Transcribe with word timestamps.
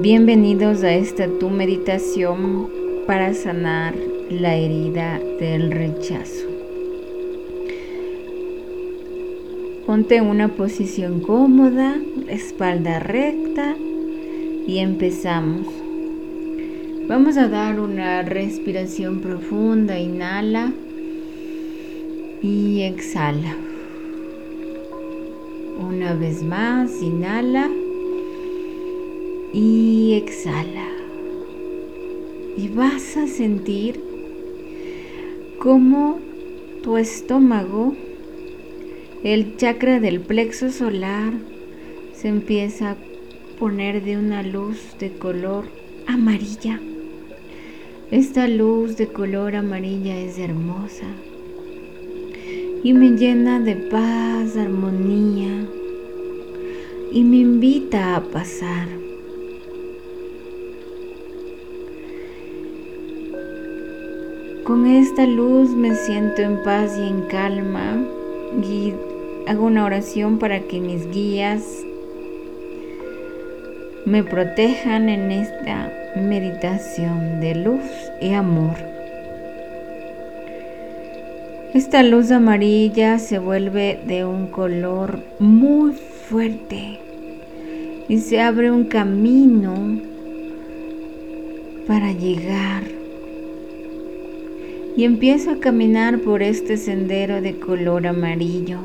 Bienvenidos 0.00 0.84
a 0.84 0.94
esta 0.94 1.26
tu 1.40 1.50
meditación 1.50 2.68
para 3.04 3.34
sanar 3.34 3.96
la 4.30 4.54
herida 4.54 5.18
del 5.40 5.72
rechazo. 5.72 6.46
Ponte 9.86 10.14
en 10.14 10.26
una 10.26 10.54
posición 10.54 11.18
cómoda, 11.18 11.96
espalda 12.28 13.00
recta 13.00 13.74
y 14.68 14.78
empezamos. 14.78 15.66
Vamos 17.08 17.36
a 17.36 17.48
dar 17.48 17.80
una 17.80 18.22
respiración 18.22 19.20
profunda, 19.20 19.98
inhala 19.98 20.72
y 22.40 22.82
exhala. 22.82 23.56
Una 25.80 26.14
vez 26.14 26.44
más, 26.44 27.02
inhala 27.02 27.68
y 29.52 30.14
exhala. 30.14 30.88
Y 32.56 32.68
vas 32.68 33.16
a 33.16 33.26
sentir 33.26 34.00
cómo 35.58 36.18
tu 36.82 36.96
estómago, 36.96 37.94
el 39.22 39.56
chakra 39.56 40.00
del 40.00 40.20
plexo 40.20 40.70
solar, 40.70 41.32
se 42.12 42.28
empieza 42.28 42.92
a 42.92 42.96
poner 43.58 44.04
de 44.04 44.16
una 44.16 44.42
luz 44.42 44.96
de 44.98 45.12
color 45.12 45.64
amarilla. 46.06 46.80
Esta 48.10 48.48
luz 48.48 48.96
de 48.96 49.08
color 49.08 49.54
amarilla 49.54 50.18
es 50.18 50.38
hermosa 50.38 51.06
y 52.82 52.92
me 52.92 53.10
llena 53.10 53.60
de 53.60 53.76
paz, 53.76 54.56
armonía 54.56 55.66
y 57.12 57.24
me 57.24 57.38
invita 57.38 58.16
a 58.16 58.22
pasar. 58.22 59.07
Con 64.68 64.86
esta 64.86 65.24
luz 65.24 65.70
me 65.70 65.94
siento 65.94 66.42
en 66.42 66.62
paz 66.62 66.94
y 66.98 67.08
en 67.08 67.22
calma 67.22 68.04
y 68.62 68.92
hago 69.46 69.64
una 69.64 69.86
oración 69.86 70.38
para 70.38 70.60
que 70.60 70.78
mis 70.78 71.10
guías 71.10 71.62
me 74.04 74.22
protejan 74.22 75.08
en 75.08 75.32
esta 75.32 75.90
meditación 76.16 77.40
de 77.40 77.54
luz 77.54 77.80
y 78.20 78.34
amor. 78.34 78.76
Esta 81.72 82.02
luz 82.02 82.30
amarilla 82.30 83.18
se 83.18 83.38
vuelve 83.38 83.98
de 84.06 84.26
un 84.26 84.48
color 84.48 85.20
muy 85.38 85.92
fuerte 86.28 86.98
y 88.06 88.18
se 88.18 88.42
abre 88.42 88.70
un 88.70 88.84
camino 88.84 89.98
para 91.86 92.12
llegar 92.12 92.97
y 94.98 95.04
empiezo 95.04 95.52
a 95.52 95.60
caminar 95.60 96.18
por 96.22 96.42
este 96.42 96.76
sendero 96.76 97.40
de 97.40 97.60
color 97.60 98.08
amarillo. 98.08 98.80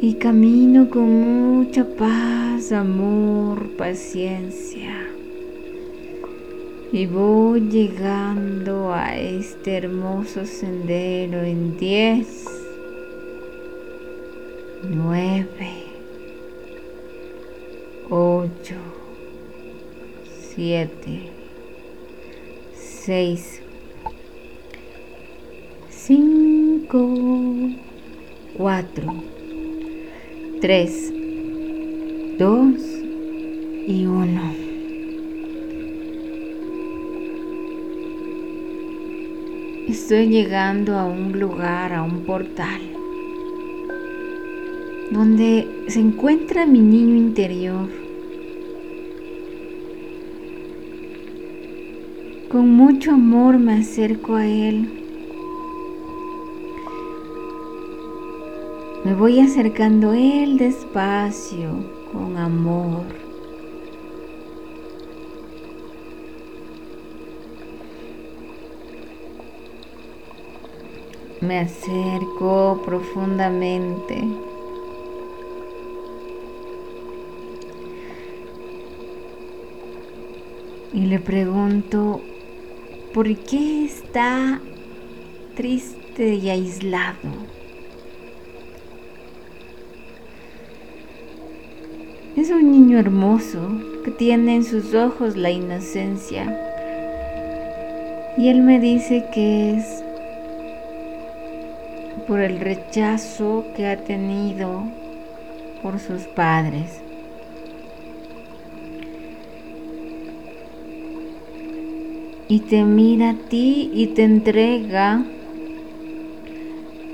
Y 0.00 0.14
camino 0.20 0.88
con 0.88 1.56
mucha 1.56 1.84
paz, 1.84 2.70
amor, 2.70 3.70
paciencia. 3.70 5.04
Y 6.92 7.06
voy 7.06 7.62
llegando 7.62 8.92
a 8.94 9.18
este 9.18 9.78
hermoso 9.78 10.46
sendero 10.46 11.42
en 11.42 11.76
10, 11.76 12.44
9, 14.84 15.46
8, 18.10 18.74
7, 20.54 21.39
6, 23.10 23.60
5, 25.90 27.70
4, 28.56 29.14
3, 30.60 31.12
2 32.38 32.74
y 33.88 34.06
1. 34.06 34.54
Estoy 39.88 40.28
llegando 40.28 40.96
a 40.96 41.04
un 41.06 41.36
lugar, 41.36 41.92
a 41.92 42.04
un 42.04 42.20
portal, 42.20 42.80
donde 45.10 45.66
se 45.88 45.98
encuentra 45.98 46.64
mi 46.64 46.78
niño 46.78 47.16
interior 47.16 48.09
Con 52.50 52.74
mucho 52.74 53.12
amor 53.12 53.58
me 53.58 53.74
acerco 53.74 54.34
a 54.34 54.44
Él. 54.44 54.90
Me 59.04 59.14
voy 59.14 59.38
acercando 59.38 60.10
a 60.10 60.18
Él 60.18 60.58
despacio, 60.58 61.70
con 62.10 62.36
amor. 62.36 63.04
Me 71.40 71.60
acerco 71.60 72.82
profundamente. 72.84 74.24
Y 80.92 81.06
le 81.06 81.20
pregunto, 81.20 82.20
¿Por 83.14 83.26
qué 83.38 83.86
está 83.86 84.60
triste 85.56 86.34
y 86.34 86.48
aislado? 86.48 87.28
Es 92.36 92.50
un 92.50 92.70
niño 92.70 93.00
hermoso 93.00 93.68
que 94.04 94.12
tiene 94.12 94.54
en 94.54 94.64
sus 94.64 94.94
ojos 94.94 95.36
la 95.36 95.50
inocencia. 95.50 96.56
Y 98.38 98.48
él 98.48 98.62
me 98.62 98.78
dice 98.78 99.24
que 99.34 99.76
es 99.76 100.04
por 102.28 102.38
el 102.38 102.60
rechazo 102.60 103.64
que 103.74 103.88
ha 103.88 104.04
tenido 104.04 104.84
por 105.82 105.98
sus 105.98 106.28
padres. 106.28 107.02
Y 112.50 112.58
te 112.58 112.82
mira 112.82 113.30
a 113.30 113.34
ti 113.34 113.92
y 113.94 114.08
te 114.08 114.24
entrega 114.24 115.24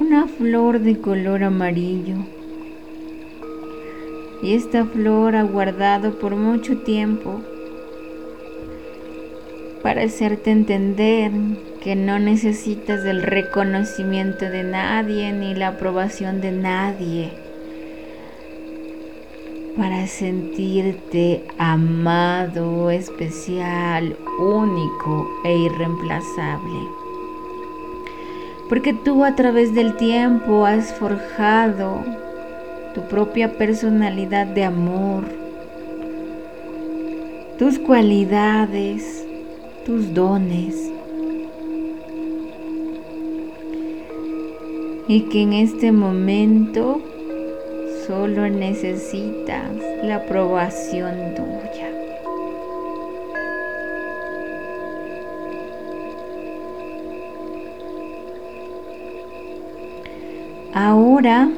una 0.00 0.28
flor 0.28 0.80
de 0.80 0.98
color 0.98 1.44
amarillo. 1.44 2.16
Y 4.42 4.54
esta 4.54 4.86
flor 4.86 5.36
ha 5.36 5.42
guardado 5.42 6.18
por 6.18 6.36
mucho 6.36 6.78
tiempo 6.78 7.42
para 9.82 10.04
hacerte 10.04 10.52
entender 10.52 11.32
que 11.82 11.96
no 11.96 12.18
necesitas 12.18 13.04
del 13.04 13.22
reconocimiento 13.22 14.46
de 14.46 14.64
nadie 14.64 15.34
ni 15.34 15.54
la 15.54 15.68
aprobación 15.68 16.40
de 16.40 16.52
nadie 16.52 17.45
para 19.76 20.06
sentirte 20.06 21.44
amado, 21.58 22.90
especial, 22.90 24.16
único 24.38 25.28
e 25.44 25.54
irreemplazable. 25.54 26.80
Porque 28.68 28.94
tú 28.94 29.22
a 29.22 29.36
través 29.36 29.74
del 29.74 29.94
tiempo 29.96 30.64
has 30.64 30.94
forjado 30.94 32.02
tu 32.94 33.02
propia 33.02 33.58
personalidad 33.58 34.46
de 34.46 34.64
amor, 34.64 35.24
tus 37.58 37.78
cualidades, 37.78 39.26
tus 39.84 40.14
dones. 40.14 40.90
Y 45.08 45.20
que 45.28 45.42
en 45.42 45.52
este 45.52 45.92
momento 45.92 47.00
Solo 48.06 48.48
necesitas 48.48 49.72
la 50.04 50.16
aprobación 50.16 51.34
tuya. 51.34 51.90
Ahora 60.72 61.48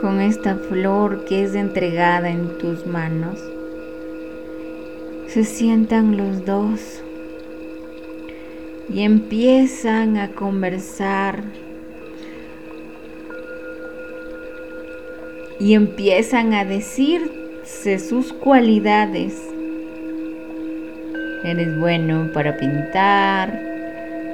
con 0.00 0.22
esta 0.22 0.56
flor 0.56 1.26
que 1.26 1.44
es 1.44 1.54
entregada 1.54 2.30
en 2.30 2.56
tus 2.56 2.86
manos, 2.86 3.38
se 5.26 5.44
sientan 5.44 6.16
los 6.16 6.46
dos 6.46 7.02
y 8.92 9.02
empiezan 9.02 10.16
a 10.16 10.28
conversar 10.28 11.44
y 15.60 15.74
empiezan 15.74 16.54
a 16.54 16.64
decirse 16.64 17.98
sus 17.98 18.32
cualidades. 18.32 19.40
Eres 21.44 21.78
bueno 21.78 22.30
para 22.34 22.56
pintar, 22.56 23.62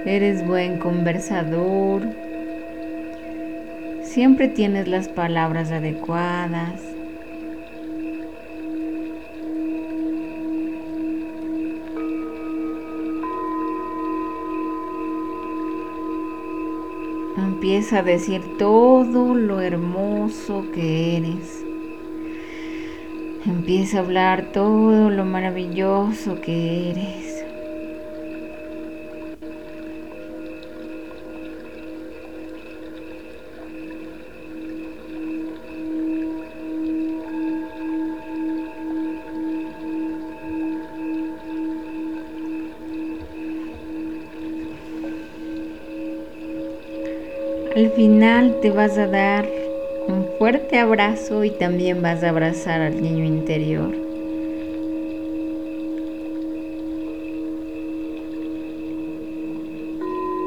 eres 0.06 0.44
buen 0.47 0.79
conversador, 0.79 2.03
siempre 4.03 4.49
tienes 4.49 4.88
las 4.88 5.08
palabras 5.08 5.70
adecuadas. 5.70 6.95
Empieza 17.37 17.99
a 17.99 18.03
decir 18.03 18.56
todo 18.59 19.35
lo 19.35 19.61
hermoso 19.61 20.65
que 20.73 21.19
eres. 21.19 21.62
Empieza 23.44 23.99
a 23.99 24.00
hablar 24.00 24.53
todo 24.53 25.11
lo 25.11 25.25
maravilloso 25.27 26.41
que 26.41 26.91
eres. 26.93 27.36
Al 47.76 47.90
final 47.90 48.58
te 48.62 48.70
vas 48.70 48.96
a 48.96 49.06
dar 49.06 49.46
un 50.08 50.25
fuerte 50.38 50.78
abrazo 50.78 51.44
y 51.44 51.50
también 51.50 52.00
vas 52.00 52.23
a 52.23 52.31
abrazar 52.31 52.81
al 52.81 53.02
niño 53.02 53.23
interior. 53.23 53.94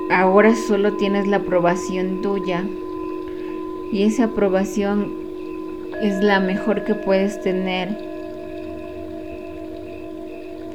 Ahora 0.09 0.55
solo 0.55 0.97
tienes 0.97 1.27
la 1.27 1.37
aprobación 1.37 2.23
tuya 2.23 2.63
y 3.91 4.05
esa 4.05 4.23
aprobación 4.23 5.13
es 6.01 6.23
la 6.23 6.39
mejor 6.39 6.83
que 6.83 6.95
puedes 6.95 7.39
tener 7.43 8.08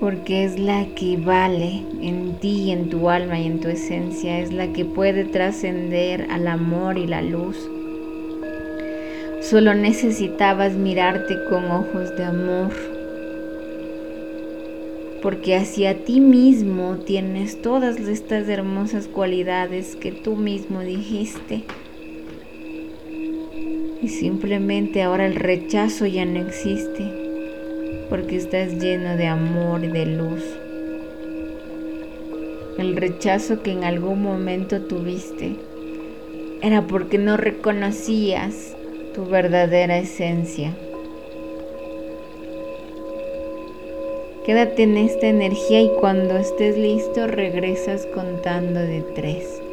porque 0.01 0.45
es 0.45 0.59
la 0.59 0.87
que 0.95 1.17
vale 1.17 1.83
en 2.01 2.35
ti, 2.41 2.71
en 2.71 2.91
tu 2.91 3.09
alma 3.09 3.39
y 3.39 3.47
en 3.47 3.61
tu 3.61 3.69
esencia, 3.69 4.41
es 4.41 4.53
la 4.53 4.73
que 4.73 4.85
puede 4.85 5.25
trascender 5.25 6.27
al 6.31 6.49
amor 6.49 6.99
y 6.99 7.07
la 7.07 7.23
luz. 7.23 7.57
Solo 9.41 9.75
necesitabas 9.75 10.75
mirarte 10.75 11.37
con 11.49 11.71
ojos 11.71 12.17
de 12.17 12.25
amor, 12.25 12.73
porque 15.23 15.57
hacia 15.57 16.05
ti 16.05 16.21
mismo 16.21 16.97
tienes 17.07 17.63
todas 17.63 17.99
estas 17.99 18.49
hermosas 18.49 19.07
cualidades 19.09 19.97
que 19.97 20.13
tú 20.13 20.37
mismo 20.37 20.81
dijiste. 20.81 21.65
Y 24.03 24.09
simplemente 24.09 25.03
ahora 25.03 25.27
el 25.27 25.37
rechazo 25.37 26.05
ya 26.05 26.27
no 26.27 26.41
existe 26.47 27.24
porque 28.09 28.37
estás 28.37 28.75
lleno 28.81 29.17
de 29.17 29.27
amor 29.27 29.85
y 29.85 29.89
de 29.89 30.07
luz. 30.07 30.43
El 32.79 32.97
rechazo 32.97 33.63
que 33.63 33.73
en 33.73 33.85
algún 33.85 34.23
momento 34.23 34.81
tuviste 34.83 35.57
era 36.63 36.83
porque 36.83 37.19
no 37.19 37.37
reconocías 37.37 38.77
tu 39.15 39.27
verdadera 39.27 39.99
esencia. 39.99 40.75
Quédate 44.45 44.83
en 44.83 44.99
esta 44.99 45.27
energía 45.29 45.81
y 45.81 45.91
cuando 46.01 46.37
estés 46.37 46.77
listo 46.77 47.27
regresas 47.27 48.07
contando 48.15 48.81
de 48.81 49.03
tres. 49.15 49.64